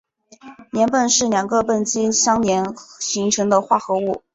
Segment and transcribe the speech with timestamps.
[0.71, 2.65] 联苯是两个苯基相连
[2.99, 4.23] 形成的化合物。